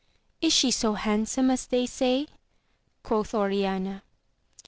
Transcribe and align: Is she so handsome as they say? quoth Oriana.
Is 0.41 0.51
she 0.51 0.71
so 0.71 0.93
handsome 0.95 1.51
as 1.51 1.67
they 1.67 1.85
say? 1.85 2.25
quoth 3.03 3.35
Oriana. 3.35 4.01